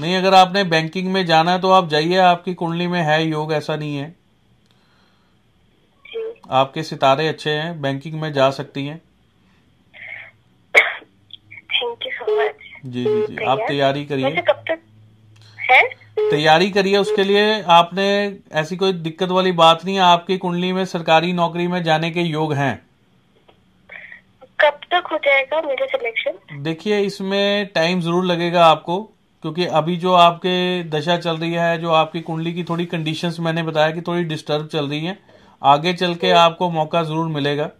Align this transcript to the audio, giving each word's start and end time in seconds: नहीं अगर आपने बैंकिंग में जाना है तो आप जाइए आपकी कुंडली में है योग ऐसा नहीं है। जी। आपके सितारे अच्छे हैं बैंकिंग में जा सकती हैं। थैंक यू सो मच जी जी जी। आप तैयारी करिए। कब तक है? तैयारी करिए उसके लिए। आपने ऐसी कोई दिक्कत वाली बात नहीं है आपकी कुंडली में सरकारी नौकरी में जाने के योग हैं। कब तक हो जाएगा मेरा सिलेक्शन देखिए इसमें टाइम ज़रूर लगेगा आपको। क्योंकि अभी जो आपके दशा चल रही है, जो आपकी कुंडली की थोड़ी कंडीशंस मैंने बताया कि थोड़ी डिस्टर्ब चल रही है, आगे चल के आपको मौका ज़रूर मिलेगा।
नहीं 0.00 0.16
अगर 0.16 0.34
आपने 0.34 0.62
बैंकिंग 0.66 1.12
में 1.12 1.24
जाना 1.26 1.52
है 1.52 1.60
तो 1.60 1.70
आप 1.70 1.88
जाइए 1.88 2.16
आपकी 2.20 2.54
कुंडली 2.54 2.86
में 2.86 3.00
है 3.02 3.22
योग 3.24 3.52
ऐसा 3.52 3.76
नहीं 3.76 3.96
है। 3.96 4.08
जी। 6.04 6.24
आपके 6.52 6.82
सितारे 6.82 7.28
अच्छे 7.28 7.50
हैं 7.50 7.80
बैंकिंग 7.82 8.20
में 8.20 8.32
जा 8.32 8.50
सकती 8.52 8.86
हैं। 8.86 8.98
थैंक 10.74 12.06
यू 12.06 12.12
सो 12.12 12.40
मच 12.40 12.54
जी 12.86 13.04
जी 13.04 13.26
जी। 13.26 13.44
आप 13.44 13.58
तैयारी 13.68 14.04
करिए। 14.04 14.30
कब 14.42 14.62
तक 14.68 14.78
है? 15.58 15.82
तैयारी 16.20 16.70
करिए 16.70 16.96
उसके 16.98 17.24
लिए। 17.24 17.62
आपने 17.72 18.06
ऐसी 18.54 18.76
कोई 18.76 18.92
दिक्कत 18.92 19.28
वाली 19.30 19.52
बात 19.54 19.84
नहीं 19.84 19.94
है 19.96 20.02
आपकी 20.02 20.36
कुंडली 20.38 20.72
में 20.72 20.84
सरकारी 20.86 21.32
नौकरी 21.32 21.66
में 21.68 21.82
जाने 21.82 22.10
के 22.10 22.20
योग 22.22 22.52
हैं। 22.54 22.74
कब 24.60 24.80
तक 24.92 25.08
हो 25.12 25.18
जाएगा 25.18 25.60
मेरा 25.62 25.86
सिलेक्शन 25.88 26.62
देखिए 26.62 27.00
इसमें 27.02 27.66
टाइम 27.74 28.00
ज़रूर 28.00 28.24
लगेगा 28.24 28.64
आपको। 28.66 28.98
क्योंकि 29.42 29.64
अभी 29.66 29.96
जो 29.96 30.12
आपके 30.14 30.82
दशा 30.90 31.16
चल 31.16 31.36
रही 31.36 31.52
है, 31.52 31.78
जो 31.78 31.90
आपकी 31.90 32.20
कुंडली 32.20 32.52
की 32.54 32.64
थोड़ी 32.64 32.86
कंडीशंस 32.86 33.40
मैंने 33.40 33.62
बताया 33.62 33.90
कि 33.90 34.00
थोड़ी 34.00 34.24
डिस्टर्ब 34.24 34.66
चल 34.66 34.88
रही 34.88 35.04
है, 35.04 35.18
आगे 35.62 35.92
चल 35.92 36.14
के 36.14 36.30
आपको 36.30 36.70
मौका 36.70 37.02
ज़रूर 37.02 37.28
मिलेगा। 37.28 37.70